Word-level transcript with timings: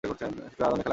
সৃষ্টিকর্তা 0.03 0.27
আগুন 0.27 0.37
নিয়ে 0.45 0.53
খেলা 0.55 0.67
করে। 0.71 0.89